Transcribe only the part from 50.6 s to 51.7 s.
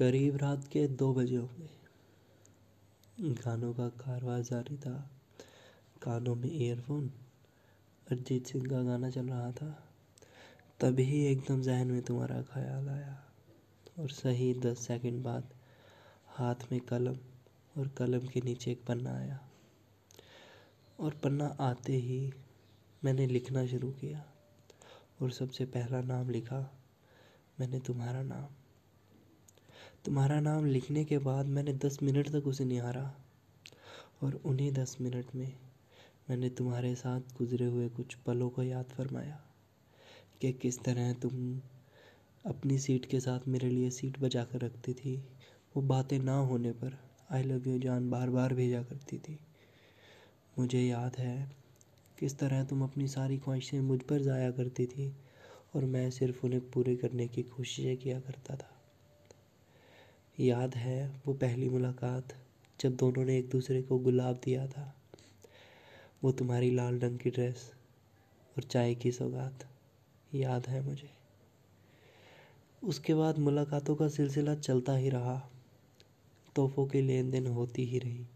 याद है